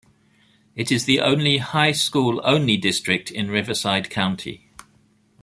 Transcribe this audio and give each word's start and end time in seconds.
It 0.75 0.91
is 0.91 1.05
the 1.05 1.19
only 1.19 1.59
high 1.59 1.91
school-only 1.91 2.75
district 2.75 3.29
in 3.29 3.51
Riverside 3.51 4.09
County. 4.09 4.67